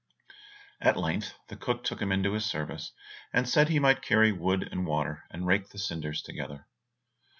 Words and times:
At 0.81 0.97
length 0.97 1.35
the 1.49 1.55
cook 1.55 1.83
took 1.83 2.01
him 2.01 2.11
into 2.11 2.33
his 2.33 2.43
service, 2.43 2.91
and 3.31 3.47
said 3.47 3.69
he 3.69 3.77
might 3.77 4.01
carry 4.01 4.31
wood 4.31 4.67
and 4.71 4.87
water, 4.87 5.25
and 5.29 5.45
rake 5.45 5.69
the 5.69 5.77
cinders 5.77 6.23
together. 6.23 6.65